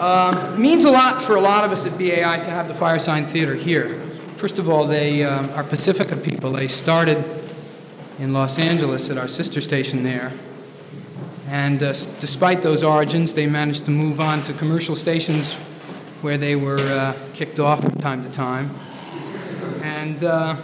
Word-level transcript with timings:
Um, 0.00 0.58
means 0.58 0.84
a 0.84 0.90
lot 0.90 1.20
for 1.20 1.36
a 1.36 1.40
lot 1.42 1.62
of 1.62 1.72
us 1.72 1.84
at 1.84 1.92
BAI 1.98 2.40
to 2.42 2.50
have 2.50 2.68
the 2.68 2.72
Firesign 2.72 3.26
Theater 3.26 3.54
here. 3.54 4.00
First 4.36 4.58
of 4.58 4.70
all, 4.70 4.86
they 4.86 5.24
um, 5.24 5.50
are 5.50 5.62
Pacifica 5.62 6.16
people. 6.16 6.52
They 6.52 6.68
started 6.68 7.22
in 8.18 8.32
Los 8.32 8.58
Angeles 8.58 9.10
at 9.10 9.18
our 9.18 9.28
sister 9.28 9.60
station 9.60 10.02
there. 10.02 10.32
And 11.48 11.82
uh, 11.82 11.92
despite 12.18 12.62
those 12.62 12.82
origins, 12.82 13.34
they 13.34 13.46
managed 13.46 13.84
to 13.84 13.90
move 13.90 14.22
on 14.22 14.40
to 14.44 14.54
commercial 14.54 14.94
stations 14.94 15.56
where 16.22 16.38
they 16.38 16.56
were 16.56 16.78
uh, 16.78 17.14
kicked 17.34 17.60
off 17.60 17.82
from 17.82 17.96
time 17.96 18.24
to 18.24 18.30
time. 18.30 18.70
And 19.82 20.24
uh, 20.24 20.56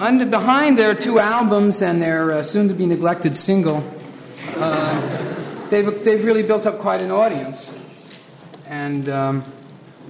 under, 0.00 0.26
behind 0.26 0.76
their 0.76 0.96
two 0.96 1.20
albums 1.20 1.82
and 1.82 2.02
their 2.02 2.32
uh, 2.32 2.42
soon 2.42 2.66
to 2.66 2.74
be 2.74 2.86
neglected 2.86 3.36
single, 3.36 3.84
uh, 4.56 5.13
they've, 5.70 6.04
they've 6.04 6.24
really 6.24 6.42
built 6.42 6.66
up 6.66 6.78
quite 6.78 7.00
an 7.00 7.10
audience. 7.10 7.72
And 8.66 9.08
um, 9.08 9.44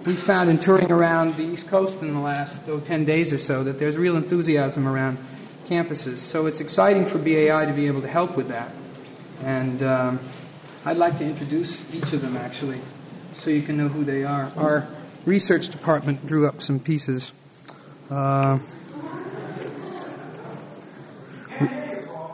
we 0.06 0.14
found 0.14 0.50
in 0.50 0.58
touring 0.58 0.92
around 0.92 1.36
the 1.36 1.44
East 1.44 1.68
Coast 1.68 2.02
in 2.02 2.12
the 2.12 2.20
last 2.20 2.62
oh, 2.68 2.80
10 2.80 3.04
days 3.04 3.32
or 3.32 3.38
so 3.38 3.64
that 3.64 3.78
there's 3.78 3.96
real 3.96 4.16
enthusiasm 4.16 4.86
around 4.86 5.18
campuses. 5.66 6.18
So 6.18 6.46
it's 6.46 6.60
exciting 6.60 7.06
for 7.06 7.18
BAI 7.18 7.66
to 7.66 7.72
be 7.72 7.86
able 7.86 8.02
to 8.02 8.08
help 8.08 8.36
with 8.36 8.48
that. 8.48 8.72
And 9.42 9.82
um, 9.82 10.20
I'd 10.84 10.98
like 10.98 11.18
to 11.18 11.24
introduce 11.24 11.92
each 11.94 12.12
of 12.12 12.20
them 12.20 12.36
actually 12.36 12.80
so 13.32 13.50
you 13.50 13.62
can 13.62 13.77
know 13.77 13.88
who 13.88 14.05
they 14.05 14.24
are. 14.24 14.52
Our 14.56 14.88
research 15.24 15.68
department 15.68 16.27
drew 16.27 16.46
up 16.46 16.60
some 16.60 16.78
pieces. 16.78 17.32
Uh, 18.10 18.58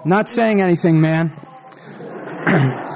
not 0.04 0.28
saying 0.28 0.60
anything, 0.60 1.00
man. 1.00 1.30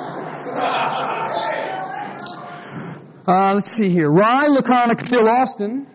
Uh, 3.27 3.55
let's 3.55 3.70
see 3.70 3.89
here. 3.89 4.11
Wry, 4.11 4.47
laconic 4.48 5.00
Phil 5.00 5.28
Austin. 5.28 5.86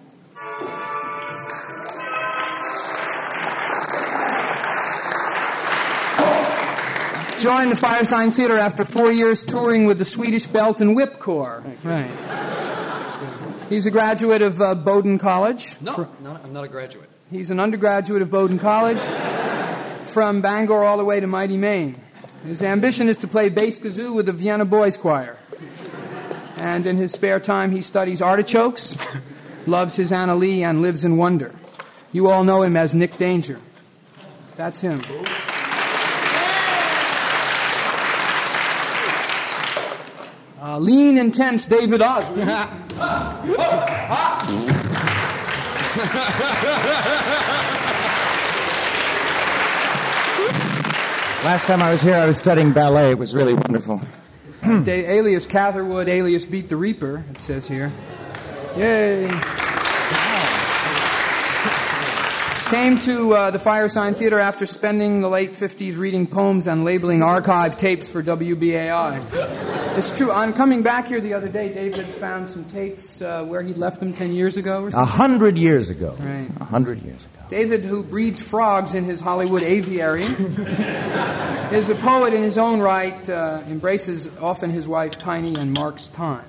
Joined 7.40 7.72
the 7.72 7.78
Firesign 7.78 8.36
Theater 8.36 8.58
after 8.58 8.84
four 8.84 9.14
years 9.14 9.46
touring 9.46 9.86
with 9.86 9.98
the 9.98 10.04
Swedish 10.04 10.46
Belt 10.46 10.82
and 10.82 10.94
Whip 10.94 11.20
Corps. 11.20 11.64
Right. 11.86 12.10
He's 13.70 13.86
a 13.86 13.92
graduate 13.92 14.42
of 14.42 14.60
uh, 14.60 14.76
Bowdoin 14.76 15.20
College. 15.20 15.80
No, 15.80 15.94
Fr- 15.94 16.04
no, 16.22 16.38
I'm 16.44 16.52
not 16.52 16.66
a 16.66 16.68
graduate. 16.68 17.08
He's 17.32 17.50
an 17.50 17.62
undergraduate 17.62 18.22
of 18.22 18.30
Bowdoin 18.30 18.60
College 18.60 19.00
from 20.04 20.42
Bangor 20.42 20.84
all 20.84 20.98
the 20.98 21.06
way 21.06 21.22
to 21.22 21.28
Mighty 21.28 21.56
Maine. 21.56 21.96
His 22.44 22.62
ambition 22.62 23.08
is 23.08 23.18
to 23.20 23.28
play 23.30 23.48
bass 23.48 23.80
kazoo 23.80 24.14
with 24.14 24.26
the 24.26 24.34
Vienna 24.34 24.66
Boys 24.66 24.98
Choir. 24.98 25.38
And 26.60 26.86
in 26.86 26.98
his 26.98 27.14
spare 27.14 27.40
time, 27.40 27.72
he 27.72 27.82
studies 27.82 28.22
artichokes, 28.22 28.98
loves 29.66 29.96
his 29.96 30.12
Anna 30.12 30.36
Lee, 30.36 30.64
and 30.64 30.82
lives 30.82 31.06
in 31.06 31.18
wonder. 31.18 31.54
You 32.12 32.28
all 32.28 32.44
know 32.44 32.64
him 32.64 32.76
as 32.76 32.94
Nick 32.94 33.18
Danger. 33.18 33.60
That's 34.56 34.82
him. 34.82 35.02
Uh, 40.62 40.78
lean, 40.78 41.18
intense 41.18 41.66
David 41.66 42.02
Ossman. 42.02 42.46
Last 51.42 51.68
time 51.68 51.82
I 51.82 51.90
was 51.90 52.02
here, 52.02 52.16
I 52.16 52.26
was 52.26 52.38
studying 52.38 52.74
ballet. 52.74 53.12
It 53.12 53.18
was 53.18 53.34
really 53.34 53.54
wonderful. 53.54 54.02
Da- 54.70 55.06
alias 55.08 55.48
Catherwood, 55.48 56.10
alias 56.10 56.46
Beat 56.46 56.70
the 56.70 56.76
Reaper, 56.76 57.24
it 57.32 57.42
says 57.42 57.68
here. 57.68 57.92
Yay. 58.78 59.28
Came 62.70 63.00
to 63.00 63.34
uh, 63.34 63.50
the 63.50 63.58
Firesign 63.58 64.16
Theater 64.16 64.38
after 64.38 64.68
spending 64.68 65.22
the 65.22 65.28
late 65.30 65.52
50s 65.54 65.98
reading 65.98 66.28
poems 66.28 66.68
and 66.68 66.84
labeling 66.86 67.24
archive 67.24 67.78
tapes 67.78 68.08
for 68.10 68.22
WBAI. 68.22 69.79
It's 69.98 70.12
true. 70.12 70.32
On 70.32 70.54
coming 70.54 70.82
back 70.82 71.08
here 71.08 71.20
the 71.20 71.34
other 71.34 71.50
day, 71.50 71.72
David 71.72 72.06
found 72.06 72.50
some 72.50 72.64
tapes 72.66 73.22
uh, 73.22 73.44
where 73.44 73.62
he'd 73.62 73.78
left 73.78 74.00
them 74.00 74.14
10 74.14 74.32
years 74.32 74.58
ago 74.58 74.84
or 74.84 74.88
A 74.90 75.06
hundred 75.06 75.58
years 75.58 75.90
ago. 75.90 76.16
Right. 76.20 76.50
A 76.60 76.64
hundred 76.64 77.02
years 77.04 77.26
ago. 77.26 77.44
David, 77.50 77.84
who 77.84 78.04
breeds 78.04 78.42
frogs 78.42 78.94
in 78.94 79.04
his 79.04 79.20
Hollywood 79.20 79.64
aviary, 79.64 80.24
is 81.76 81.90
a 81.90 81.96
poet 81.96 82.34
in 82.34 82.42
his 82.44 82.58
own 82.58 82.80
right, 82.80 83.28
uh, 83.30 83.62
embraces 83.68 84.30
often 84.40 84.70
his 84.70 84.88
wife 84.88 85.18
Tiny 85.20 85.56
and 85.56 85.74
marks 85.74 86.08
time. 86.08 86.46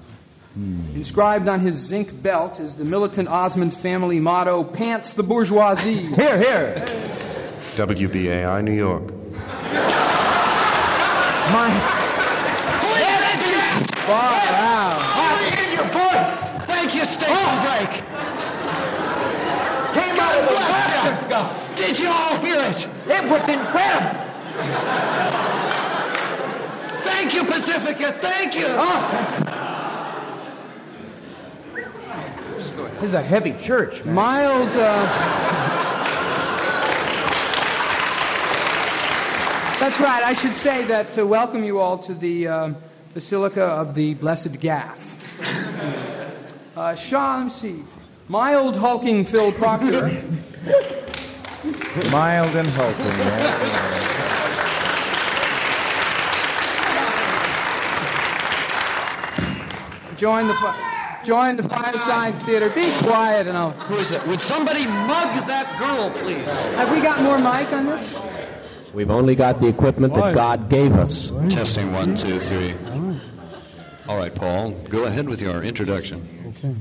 Inscribed 0.95 1.49
on 1.49 1.61
his 1.61 1.77
zinc 1.77 2.23
belt 2.23 2.59
is 2.61 2.77
the 2.77 2.85
militant 2.85 3.29
Ossman 3.29 3.73
family 3.73 4.21
motto, 4.21 4.65
Pants 4.65 5.15
the 5.15 5.23
Bourgeoisie. 5.23 6.07
Here, 6.17 6.39
here. 6.39 6.75
WBAI 7.77 8.63
New 8.65 8.73
York. 8.73 9.15
My. 11.53 12.00
Wow. 14.11 14.99
Here's 15.55 15.73
your 15.73 15.85
voice. 15.85 16.49
Thank 16.67 16.95
you, 16.97 17.05
station 17.05 17.61
break. 17.63 17.91
Came 19.95 20.19
out 20.19 20.35
of 20.37 20.49
the 20.49 20.57
Francisco. 20.57 21.39
Did 21.77 21.99
you 21.99 22.09
all 22.09 22.37
hear 22.41 22.59
it? 22.59 22.89
It 23.07 23.25
was 23.31 23.49
incredible. 23.49 24.21
Thank 27.05 27.35
you, 27.35 27.45
Pacifica. 27.45 28.13
Thank 28.21 28.55
you. 28.57 28.67
This 33.01 33.11
is 33.11 33.15
a 33.15 33.23
heavy 33.23 33.53
church, 33.53 34.05
man. 34.05 34.15
Mild. 34.15 34.69
Uh, 34.71 35.07
that's 39.79 40.01
right. 40.01 40.23
I 40.25 40.33
should 40.33 40.57
say 40.57 40.85
that 40.85 41.13
to 41.15 41.25
welcome 41.25 41.63
you 41.63 41.79
all 41.79 41.97
to 41.99 42.13
the 42.13 42.49
um, 42.49 42.77
Basilica 43.15 43.65
of 43.65 43.95
the 43.95 44.15
Blessed 44.15 44.53
Gaffe. 44.55 45.17
Uh, 46.77 46.95
Shaw, 46.95 47.43
let 47.43 47.63
me. 47.65 47.83
Mild 48.29 48.77
hulking 48.77 49.25
Phil 49.25 49.51
Proctor. 49.53 50.03
Mild 52.11 52.55
and 52.55 52.69
hulking. 52.69 53.05
Yeah. 53.05 54.01
Join 60.17 60.47
the 60.47 60.55
fi- 60.55 61.21
join 61.25 61.57
the 61.57 61.63
Firesign 61.63 62.39
Theater. 62.39 62.69
Be 62.71 62.89
quiet 62.99 63.47
and 63.47 63.57
I'll. 63.57 63.71
Who 63.71 63.97
is 63.97 64.11
it? 64.11 64.25
Would 64.27 64.41
somebody 64.41 64.87
mug 64.87 65.47
that 65.49 65.77
girl, 65.79 66.11
please? 66.23 66.45
Have 66.77 66.91
we 66.93 67.01
got 67.01 67.23
more 67.23 67.39
mic 67.39 67.73
on 67.73 67.87
this? 67.87 68.19
We've 68.93 69.11
only 69.11 69.35
got 69.35 69.61
the 69.61 69.69
equipment 69.69 70.15
that 70.15 70.35
God 70.35 70.69
gave 70.69 70.93
us. 70.93 71.33
Testing 71.49 71.93
one, 71.93 72.17
two, 72.17 72.41
three. 72.41 72.75
All 74.11 74.17
right, 74.17 74.35
Paul, 74.35 74.73
go 74.89 75.05
ahead 75.05 75.29
with 75.29 75.41
your 75.41 75.63
introduction. 75.63 76.29
Okay. 76.49 76.75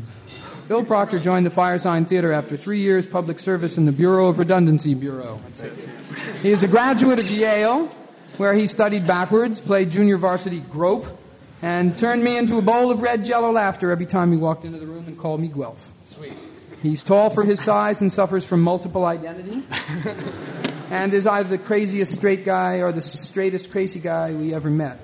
Phil 0.66 0.84
Proctor 0.84 1.20
joined 1.20 1.46
the 1.46 1.52
Firesign 1.52 2.08
Theater 2.08 2.32
after 2.32 2.58
three 2.58 2.80
years 2.80 3.06
public 3.06 3.38
service 3.38 3.78
in 3.78 3.86
the 3.86 3.92
Bureau 3.92 4.30
of 4.30 4.40
Redundancy 4.40 4.96
Bureau. 4.96 5.40
it 5.48 5.58
says 5.58 5.86
here. 5.86 6.34
He 6.42 6.50
is 6.50 6.64
a 6.64 6.68
graduate 6.68 7.20
of 7.20 7.30
Yale, 7.30 7.86
where 8.38 8.56
he 8.56 8.66
studied 8.66 9.06
backwards, 9.06 9.62
played 9.62 9.92
junior 9.92 10.18
varsity 10.18 10.62
grope, 10.72 11.06
and 11.62 11.96
turned 11.96 12.24
me 12.24 12.36
into 12.36 12.58
a 12.58 12.64
bowl 12.64 12.90
of 12.90 13.04
red 13.04 13.24
jello 13.24 13.52
laughter 13.52 13.92
every 13.92 14.08
time 14.08 14.32
he 14.32 14.38
walked 14.40 14.66
into 14.66 14.80
the 14.80 14.88
room 14.88 15.06
and 15.06 15.16
called 15.16 15.40
me 15.40 15.50
Guelph. 15.50 15.94
Sweet. 16.02 16.34
He's 16.82 17.04
tall 17.04 17.30
for 17.30 17.44
his 17.44 17.62
size 17.62 18.02
and 18.02 18.12
suffers 18.12 18.48
from 18.48 18.64
multiple 18.64 19.06
identity. 19.06 19.62
and 20.90 21.14
is 21.14 21.28
either 21.28 21.50
the 21.50 21.58
craziest 21.58 22.12
straight 22.14 22.44
guy 22.44 22.82
or 22.82 22.92
the 22.92 23.02
straightest 23.02 23.72
crazy 23.72 24.00
guy 24.00 24.34
we 24.34 24.54
ever 24.54 24.70
met. 24.70 25.00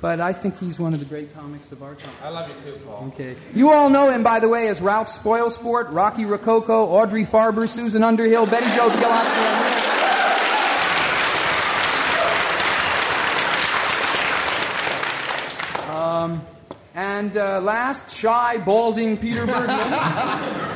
But, 0.00 0.16
but 0.16 0.20
I 0.20 0.32
think 0.32 0.58
he's 0.58 0.78
one 0.78 0.94
of 0.94 1.00
the 1.00 1.06
great 1.06 1.34
comics 1.34 1.72
of 1.72 1.82
our 1.82 1.94
time. 1.94 2.14
I 2.22 2.28
love 2.28 2.48
you 2.48 2.54
too, 2.60 2.78
Paul. 2.86 3.06
Okay. 3.08 3.34
You 3.54 3.70
all 3.70 3.90
know 3.90 4.10
him, 4.10 4.22
by 4.22 4.38
the 4.38 4.48
way, 4.48 4.68
as 4.68 4.80
Ralph 4.80 5.08
Spoilsport, 5.08 5.92
Rocky 5.92 6.24
Rococo, 6.24 6.86
Audrey 6.86 7.24
Farber, 7.24 7.68
Susan 7.68 8.04
Underhill, 8.04 8.46
Betty 8.46 8.70
Jo 8.76 8.88
Gilosky. 8.88 9.28
and. 15.88 15.98
Um, 15.98 16.40
and 16.94 17.36
uh, 17.36 17.60
last, 17.60 18.14
shy, 18.14 18.58
balding 18.58 19.16
Peter 19.16 19.46
Bergman. 19.46 19.76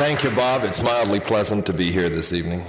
Thank 0.00 0.24
you, 0.24 0.30
Bob. 0.30 0.64
It's 0.64 0.80
mildly 0.80 1.20
pleasant 1.20 1.66
to 1.66 1.74
be 1.74 1.92
here 1.92 2.08
this 2.08 2.32
evening. 2.32 2.64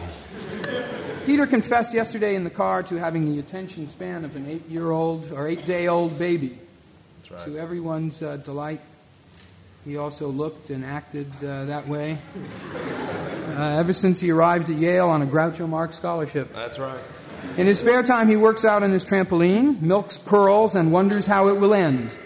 Peter 1.25 1.45
confessed 1.45 1.93
yesterday 1.93 2.35
in 2.35 2.43
the 2.43 2.49
car 2.49 2.83
to 2.83 2.95
having 2.95 3.31
the 3.31 3.39
attention 3.39 3.87
span 3.87 4.25
of 4.25 4.35
an 4.35 4.47
eight-year-old 4.47 5.31
or 5.31 5.47
eight-day-old 5.47 6.17
baby. 6.17 6.57
That's 7.17 7.31
right. 7.31 7.53
To 7.53 7.57
everyone's 7.59 8.23
uh, 8.23 8.37
delight, 8.37 8.81
he 9.85 9.97
also 9.97 10.29
looked 10.29 10.69
and 10.69 10.83
acted 10.83 11.27
uh, 11.43 11.65
that 11.65 11.87
way 11.87 12.17
uh, 13.55 13.79
ever 13.79 13.93
since 13.93 14.19
he 14.19 14.31
arrived 14.31 14.69
at 14.69 14.77
Yale 14.77 15.09
on 15.09 15.21
a 15.21 15.25
Groucho 15.25 15.67
Marx 15.67 15.95
scholarship. 15.95 16.53
That's 16.53 16.79
right. 16.79 16.99
In 17.57 17.67
his 17.67 17.79
spare 17.79 18.03
time, 18.03 18.27
he 18.29 18.35
works 18.35 18.65
out 18.65 18.83
on 18.83 18.91
his 18.91 19.03
trampoline, 19.03 19.81
milks 19.81 20.17
pearls, 20.17 20.75
and 20.75 20.91
wonders 20.91 21.25
how 21.25 21.49
it 21.49 21.59
will 21.59 21.73
end. 21.73 22.17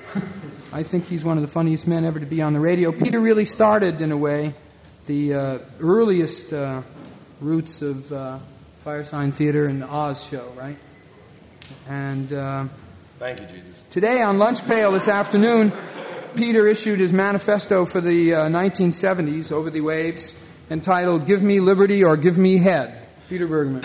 I 0.72 0.84
think 0.84 1.06
he's 1.06 1.24
one 1.24 1.38
of 1.38 1.42
the 1.42 1.48
funniest 1.48 1.88
men 1.88 2.04
ever 2.04 2.20
to 2.20 2.26
be 2.26 2.42
on 2.42 2.54
the 2.54 2.60
radio. 2.60 2.92
Peter 2.92 3.20
really 3.20 3.46
started, 3.46 4.02
in 4.02 4.12
a 4.12 4.18
way, 4.18 4.54
the 5.06 5.34
uh, 5.34 5.60
earliest 5.80 6.52
uh, 6.52 6.82
roots 7.40 7.82
of 7.82 8.12
uh, 8.12 8.40
Firesign 8.86 9.34
Theater 9.34 9.66
and 9.66 9.82
the 9.82 9.88
Oz 9.88 10.24
show, 10.24 10.48
right? 10.56 10.78
And 11.90 12.32
uh, 12.32 12.66
Thank 13.18 13.40
you, 13.40 13.48
Jesus. 13.48 13.82
today 13.90 14.22
on 14.22 14.38
Lunch 14.38 14.64
Pail 14.68 14.92
this 14.92 15.08
afternoon, 15.08 15.74
Peter 16.36 16.68
issued 16.68 17.00
his 17.00 17.12
manifesto 17.12 17.88
for 17.88 18.00
the 18.00 18.36
uh, 18.36 18.42
1970s 18.42 19.52
over 19.52 19.72
the 19.72 19.82
waves 19.82 20.36
entitled 20.70 21.26
Give 21.26 21.42
Me 21.42 21.60
Liberty 21.60 22.04
or 22.04 22.16
Give 22.16 22.38
Me 22.38 22.58
Head. 22.58 23.08
Peter 23.28 23.48
Bergman. 23.48 23.82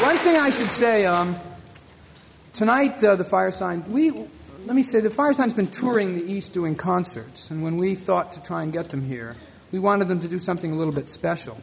One 0.00 0.16
thing 0.16 0.36
I 0.36 0.48
should 0.50 0.70
say 0.70 1.04
um, 1.04 1.36
tonight, 2.54 3.04
uh, 3.04 3.16
the 3.16 3.24
Firesign, 3.24 3.86
we, 3.88 4.12
let 4.64 4.74
me 4.74 4.82
say, 4.82 5.00
the 5.00 5.10
Firesign's 5.10 5.52
been 5.52 5.66
touring 5.66 6.14
the 6.14 6.24
East 6.32 6.54
doing 6.54 6.74
concerts, 6.74 7.50
and 7.50 7.62
when 7.62 7.76
we 7.76 7.94
thought 7.96 8.32
to 8.32 8.42
try 8.42 8.62
and 8.62 8.72
get 8.72 8.88
them 8.88 9.02
here, 9.02 9.36
we 9.72 9.78
wanted 9.78 10.06
them 10.06 10.20
to 10.20 10.28
do 10.28 10.38
something 10.38 10.70
a 10.70 10.74
little 10.74 10.92
bit 10.92 11.08
special 11.08 11.58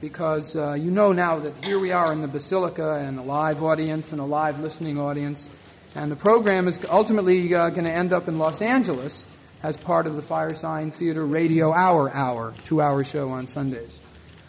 because 0.00 0.56
uh, 0.56 0.72
you 0.72 0.90
know 0.90 1.12
now 1.12 1.38
that 1.38 1.62
here 1.62 1.78
we 1.78 1.92
are 1.92 2.10
in 2.10 2.22
the 2.22 2.28
Basilica 2.28 2.94
and 2.94 3.18
a 3.18 3.22
live 3.22 3.62
audience 3.62 4.12
and 4.12 4.20
a 4.20 4.24
live 4.24 4.58
listening 4.60 4.98
audience, 4.98 5.50
and 5.94 6.10
the 6.10 6.16
program 6.16 6.66
is 6.66 6.80
ultimately 6.88 7.54
uh, 7.54 7.68
going 7.68 7.84
to 7.84 7.92
end 7.92 8.14
up 8.14 8.28
in 8.28 8.38
Los 8.38 8.62
Angeles 8.62 9.26
as 9.62 9.76
part 9.76 10.06
of 10.06 10.16
the 10.16 10.22
Firesign 10.22 10.92
Theater 10.92 11.24
Radio 11.26 11.70
Hour 11.70 12.10
Hour, 12.14 12.54
two 12.64 12.80
hour 12.80 13.04
show 13.04 13.28
on 13.28 13.46
Sundays. 13.46 14.00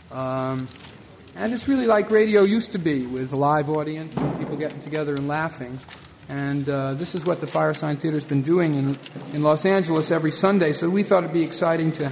Um, 0.10 0.70
and 1.36 1.54
it's 1.54 1.68
really 1.68 1.88
like 1.88 2.12
radio 2.12 2.44
used 2.44 2.72
to 2.74 2.78
be, 2.78 3.06
with 3.06 3.34
a 3.34 3.38
live 3.38 3.70
audience 3.70 4.16
and 4.16 4.40
people 4.40 4.56
getting 4.56 4.80
together 4.80 5.16
and 5.16 5.28
laughing. 5.28 5.80
And 6.30 6.68
uh, 6.70 6.94
this 6.94 7.14
is 7.14 7.26
what 7.26 7.42
the 7.42 7.46
Firesign 7.46 8.00
Theater's 8.00 8.24
been 8.24 8.42
doing 8.42 8.76
in, 8.76 8.98
in 9.34 9.44
Los 9.44 9.66
Angeles 9.66 10.12
every 10.12 10.32
Sunday. 10.32 10.72
So 10.72 10.90
we 10.90 11.04
thought 11.04 11.24
it'd 11.24 11.34
be 11.34 11.44
exciting 11.44 11.92
to 11.94 12.12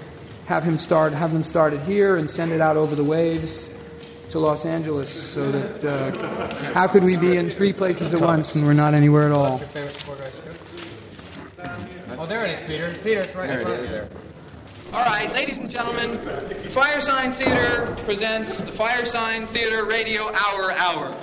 have 0.50 0.64
him 0.64 0.80
start, 0.80 1.14
have 1.14 1.32
them 1.32 1.44
started 1.44 1.80
here 1.82 2.18
and 2.18 2.28
send 2.28 2.52
it 2.52 2.60
out 2.60 2.76
over 2.76 2.96
the 2.96 3.04
waves 3.04 3.70
to 4.30 4.40
Los 4.40 4.66
Angeles. 4.66 5.08
So 5.08 5.52
that 5.52 5.86
uh, 5.86 6.74
how 6.74 6.88
could 6.88 7.04
we 7.04 7.18
be 7.18 7.38
in 7.38 7.52
three 7.52 7.72
places 7.72 8.16
at 8.16 8.20
once 8.20 8.56
when 8.56 8.66
we're 8.66 8.74
not 8.74 8.96
anywhere 8.96 9.28
at 9.28 9.32
all? 9.32 9.62
Oh, 12.18 12.26
there 12.26 12.46
it 12.46 12.60
is, 12.60 12.68
Peter. 12.68 12.92
Peter, 13.04 13.22
it's 13.22 13.36
right 13.36 13.48
in 13.48 13.62
front 13.62 13.80
of 13.80 13.86
you 13.86 13.92
there. 13.92 14.10
All 14.92 15.06
right, 15.06 15.32
ladies 15.34 15.60
and 15.60 15.70
gentlemen, 15.70 16.14
the 16.14 16.56
Firesign 16.74 17.32
Theater 17.32 17.96
presents 18.06 18.60
the 18.60 18.72
Firesign 18.72 19.48
Theater 19.48 19.86
Radio 19.86 20.32
Hour 20.34 20.72
Hour. 20.72 21.16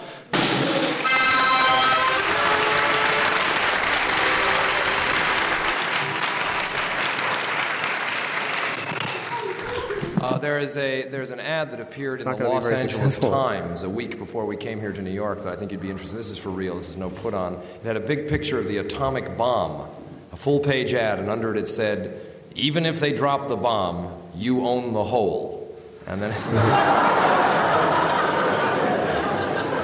There 10.46 10.60
is 10.60 10.76
a 10.76 11.02
there's 11.08 11.32
an 11.32 11.40
ad 11.40 11.72
that 11.72 11.80
appeared 11.80 12.20
in 12.20 12.30
the 12.30 12.48
Los 12.48 12.70
Angeles 12.70 12.94
successful. 12.94 13.30
Times 13.46 13.82
a 13.82 13.90
week 13.90 14.16
before 14.16 14.46
we 14.46 14.56
came 14.56 14.78
here 14.78 14.92
to 14.92 15.02
New 15.02 15.10
York 15.10 15.42
that 15.42 15.52
I 15.52 15.56
think 15.56 15.72
you'd 15.72 15.80
be 15.80 15.90
interested. 15.90 16.16
This 16.16 16.30
is 16.30 16.38
for 16.38 16.50
real. 16.50 16.76
This 16.76 16.88
is 16.88 16.96
no 16.96 17.10
put 17.10 17.34
on. 17.34 17.54
It 17.54 17.82
had 17.82 17.96
a 17.96 18.00
big 18.00 18.28
picture 18.28 18.60
of 18.60 18.68
the 18.68 18.78
atomic 18.78 19.36
bomb, 19.36 19.90
a 20.30 20.36
full 20.36 20.60
page 20.60 20.94
ad, 20.94 21.18
and 21.18 21.28
under 21.28 21.52
it 21.52 21.58
it 21.58 21.66
said, 21.66 22.20
"Even 22.54 22.86
if 22.86 23.00
they 23.00 23.12
drop 23.12 23.48
the 23.48 23.56
bomb, 23.56 24.08
you 24.36 24.64
own 24.64 24.92
the 24.92 25.02
whole." 25.02 25.76
And 26.06 26.22
then 26.22 26.30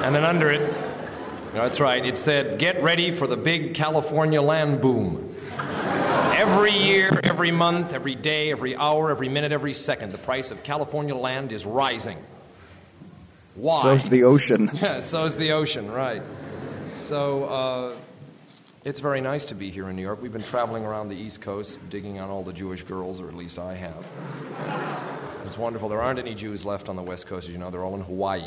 and 0.05 0.15
then 0.15 0.23
under 0.23 0.49
it, 0.49 0.73
that's 1.51 1.81
right. 1.81 2.05
It 2.05 2.17
said, 2.17 2.57
"Get 2.57 2.81
ready 2.81 3.11
for 3.11 3.27
the 3.27 3.35
big 3.35 3.73
California 3.73 4.41
land 4.41 4.79
boom." 4.79 5.32
Every 6.43 6.73
year, 6.73 7.21
every 7.23 7.51
month, 7.51 7.93
every 7.93 8.15
day, 8.15 8.51
every 8.51 8.75
hour, 8.75 9.09
every 9.09 9.29
minute, 9.29 9.53
every 9.53 9.73
second, 9.73 10.11
the 10.11 10.17
price 10.17 10.51
of 10.51 10.61
California 10.61 11.15
land 11.15 11.53
is 11.53 11.65
rising. 11.65 12.17
Why? 13.55 13.81
So's 13.81 14.09
the 14.09 14.25
ocean. 14.25 14.69
Yeah, 14.81 14.99
so 14.99 15.23
is 15.23 15.37
the 15.37 15.53
ocean, 15.53 15.89
right. 15.89 16.21
So 16.89 17.45
uh, 17.45 17.93
it's 18.83 18.99
very 18.99 19.21
nice 19.21 19.45
to 19.45 19.55
be 19.55 19.69
here 19.69 19.87
in 19.87 19.95
New 19.95 20.01
York. 20.01 20.21
We've 20.21 20.33
been 20.33 20.43
traveling 20.43 20.83
around 20.83 21.07
the 21.07 21.15
East 21.15 21.41
Coast, 21.41 21.79
digging 21.89 22.19
on 22.19 22.29
all 22.29 22.43
the 22.43 22.51
Jewish 22.51 22.83
girls, 22.83 23.21
or 23.21 23.29
at 23.29 23.37
least 23.37 23.57
I 23.57 23.73
have. 23.75 24.05
It's, 24.81 25.05
it's 25.45 25.57
wonderful. 25.57 25.87
There 25.87 26.01
aren't 26.01 26.19
any 26.19 26.35
Jews 26.35 26.65
left 26.65 26.89
on 26.89 26.97
the 26.97 27.03
West 27.03 27.25
Coast, 27.25 27.47
as 27.47 27.53
you 27.53 27.57
know. 27.57 27.69
They're 27.69 27.85
all 27.85 27.95
in 27.95 28.01
Hawaii, 28.01 28.43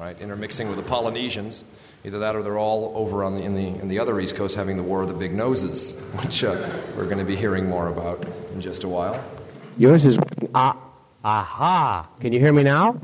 right, 0.00 0.20
intermixing 0.20 0.68
with 0.68 0.76
the 0.76 0.82
Polynesians. 0.82 1.64
Either 2.04 2.18
that 2.18 2.36
or 2.36 2.42
they're 2.42 2.58
all 2.58 2.92
over 2.94 3.24
on 3.24 3.34
the, 3.34 3.42
in, 3.42 3.54
the, 3.54 3.66
in 3.66 3.88
the 3.88 3.98
other 3.98 4.20
East 4.20 4.36
Coast 4.36 4.56
having 4.56 4.76
the 4.76 4.82
War 4.82 5.02
of 5.02 5.08
the 5.08 5.14
Big 5.14 5.32
Noses, 5.34 5.92
which 6.22 6.44
uh, 6.44 6.68
we're 6.96 7.06
going 7.06 7.18
to 7.18 7.24
be 7.24 7.36
hearing 7.36 7.68
more 7.68 7.88
about 7.88 8.26
in 8.52 8.60
just 8.60 8.84
a 8.84 8.88
while. 8.88 9.22
Yours 9.78 10.04
is 10.04 10.18
ah, 10.54 10.76
aha. 11.24 12.08
Can 12.20 12.32
you 12.32 12.40
hear 12.40 12.52
me 12.52 12.62
now? 12.62 13.00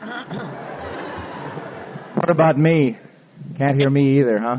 What 2.14 2.30
about 2.30 2.58
me? 2.58 2.98
Can't 3.56 3.78
hear 3.78 3.88
me 3.88 4.18
either, 4.18 4.40
huh? 4.40 4.58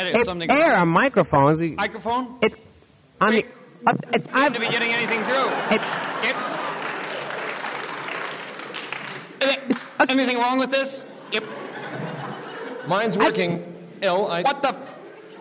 It, 0.00 0.50
air 0.50 0.76
on 0.76 0.88
microphones. 0.88 1.62
Microphone? 1.62 2.36
it 2.42 2.56
on 3.20 3.32
the. 3.32 3.46
Uh, 3.86 3.94
it, 4.12 4.24
Seem 4.24 4.34
I, 4.34 4.48
to 4.48 4.60
be 4.60 4.66
getting 4.66 4.90
anything 4.90 5.22
through. 5.22 5.48
it, 5.70 5.80
Yep. 6.22 6.36
Is 9.40 9.78
there 9.78 9.91
Anything 10.08 10.38
wrong 10.38 10.58
with 10.58 10.70
this? 10.70 11.06
Yep. 11.32 11.44
Mine's 12.86 13.16
working. 13.16 13.64
ill. 14.00 14.28
I, 14.30 14.42
What 14.42 14.62
the? 14.62 14.74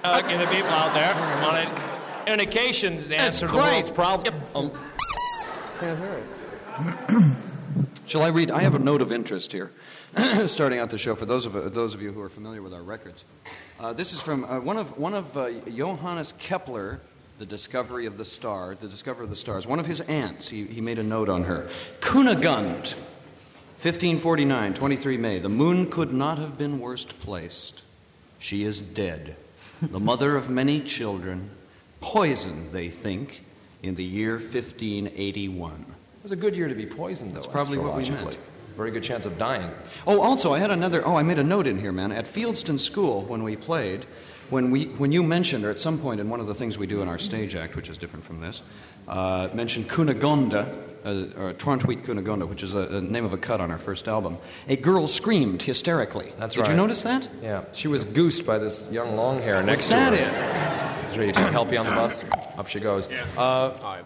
Uh, 0.03 0.21
get 0.21 0.39
the 0.39 0.47
people 0.53 0.69
out 0.69 0.93
there. 0.93 1.13
Come 1.13 1.43
on 1.43 1.57
in. 2.27 2.31
Indications 2.33 3.07
the 3.07 3.17
answer 3.17 3.47
to 3.47 3.51
the 3.53 3.57
great. 3.59 3.71
world's 3.73 3.91
problem. 3.91 4.35
Um, 4.55 4.71
Can't 5.79 5.99
hear 5.99 6.21
it. 7.09 7.35
Shall 8.07 8.21
I 8.23 8.27
read? 8.29 8.51
I 8.51 8.59
have 8.61 8.75
a 8.75 8.79
note 8.79 9.01
of 9.01 9.11
interest 9.11 9.51
here, 9.51 9.71
starting 10.45 10.79
out 10.79 10.89
the 10.89 10.97
show 10.97 11.15
for 11.15 11.25
those 11.25 11.45
of 11.45 11.73
those 11.73 11.93
of 11.93 12.01
you 12.01 12.11
who 12.11 12.21
are 12.21 12.29
familiar 12.29 12.61
with 12.61 12.73
our 12.73 12.83
records. 12.83 13.25
Uh, 13.79 13.93
this 13.93 14.13
is 14.13 14.21
from 14.21 14.43
uh, 14.45 14.59
one 14.59 14.77
of 14.77 14.97
one 14.97 15.13
of 15.13 15.35
uh, 15.37 15.51
Johannes 15.69 16.33
Kepler, 16.37 16.99
the 17.39 17.45
discovery 17.45 18.05
of 18.05 18.17
the 18.17 18.25
star, 18.25 18.75
the 18.75 18.87
discoverer 18.87 19.23
of 19.23 19.30
the 19.30 19.35
stars. 19.35 19.65
One 19.65 19.80
of 19.80 19.85
his 19.85 20.01
aunts. 20.01 20.47
He, 20.49 20.65
he 20.65 20.81
made 20.81 20.99
a 20.99 21.03
note 21.03 21.30
on 21.30 21.44
her. 21.44 21.69
Kunigund, 22.01 22.95
1549, 23.81 24.76
23 24.76 25.18
May. 25.18 25.40
The 25.40 25.50
moon 25.50 25.90
could 25.90 26.14
not 26.14 26.38
have 26.38 26.56
been 26.56 26.80
worst 26.80 27.19
placed. 27.19 27.81
She 28.38 28.61
is 28.61 28.80
dead, 28.80 29.35
the 29.81 30.00
mother 30.00 30.35
of 30.35 30.52
many 30.52 30.81
children, 30.81 31.50
poisoned, 32.00 32.71
they 32.73 32.90
think, 32.90 33.44
in 33.81 33.95
the 33.95 34.04
year 34.04 34.33
1581. 34.33 35.71
it 35.73 35.88
was 36.21 36.31
a 36.31 36.35
good 36.35 36.56
year 36.56 36.68
to 36.68 36.76
be 36.76 36.85
poisoned, 36.85 37.31
though. 37.31 37.35
That's 37.35 37.47
probably 37.47 37.80
what 37.80 37.97
we 37.97 38.07
meant. 38.07 38.38
Very 38.78 38.92
good 38.92 39.02
chance 39.02 39.26
of 39.26 39.40
dying. 39.40 39.71
Oh, 40.06 40.21
also, 40.21 40.54
I 40.54 40.59
had 40.59 40.69
another. 40.69 41.04
Oh, 41.04 41.16
I 41.16 41.23
made 41.23 41.40
a 41.40 41.44
note 41.44 41.66
in 41.66 41.80
here, 41.80 41.92
man. 41.92 42.11
At 42.11 42.26
Fieldston 42.26 42.80
School, 42.80 43.23
when 43.23 43.42
we 43.42 43.56
played, 43.56 44.06
when 44.51 44.69
we 44.69 44.85
when 44.85 45.11
you 45.11 45.23
mentioned, 45.23 45.65
or 45.65 45.69
at 45.69 45.79
some 45.79 45.97
point 45.97 46.19
in 46.19 46.29
one 46.29 46.39
of 46.39 46.47
the 46.47 46.53
things 46.53 46.77
we 46.77 46.85
do 46.85 47.01
in 47.01 47.07
our 47.07 47.17
stage 47.17 47.55
act, 47.55 47.75
which 47.75 47.89
is 47.89 47.97
different 47.97 48.25
from 48.25 48.41
this, 48.41 48.61
uh, 49.07 49.49
mentioned 49.53 49.89
Cunegonda, 49.89 50.77
uh, 51.05 51.41
or 51.41 51.53
Torntweet 51.53 52.03
Cunegonda, 52.03 52.47
which 52.47 52.61
is 52.61 52.75
a, 52.75 52.97
a 52.97 53.01
name 53.01 53.25
of 53.25 53.33
a 53.33 53.37
cut 53.37 53.61
on 53.61 53.71
our 53.71 53.77
first 53.77 54.07
album. 54.07 54.37
A 54.67 54.75
girl 54.75 55.07
screamed 55.07 55.61
hysterically. 55.63 56.33
That's 56.37 56.55
Did 56.55 56.61
right. 56.61 56.67
Did 56.67 56.73
you 56.73 56.77
notice 56.77 57.03
that? 57.03 57.27
Yeah, 57.41 57.65
she 57.71 57.87
was 57.87 58.03
goosed 58.03 58.45
by 58.45 58.57
this 58.57 58.89
young 58.91 59.15
long 59.15 59.39
hair 59.39 59.63
next 59.63 59.87
that 59.87 60.11
to 60.11 60.17
her. 60.17 61.07
Is 61.09 61.17
ready 61.17 61.31
to 61.31 61.41
help 61.51 61.71
you 61.71 61.77
on 61.77 61.85
the 61.85 61.91
bus. 61.93 62.23
Up 62.57 62.67
she 62.67 62.79
goes. 62.79 63.09
Uh, 63.37 64.03